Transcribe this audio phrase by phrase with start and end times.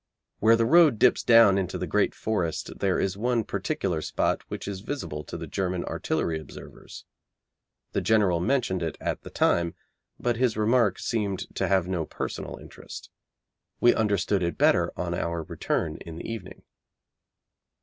[0.39, 4.67] Where the road dips down into the great forest there is one particular spot which
[4.67, 7.05] is visible to the German artillery observers.
[7.91, 9.75] The General mentioned it at the time,
[10.19, 13.11] but his remark seemed to have no personal interest.
[13.79, 16.63] We understood it better on our return in the evening.